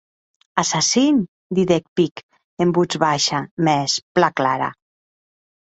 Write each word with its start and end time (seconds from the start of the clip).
Assassin, 0.61 1.19
didec 1.59 1.85
de 1.89 1.93
pic, 2.01 2.25
en 2.67 2.75
votz 2.79 3.01
baisha 3.07 3.45
mès 3.69 4.01
plan 4.15 4.37
clara. 4.41 4.77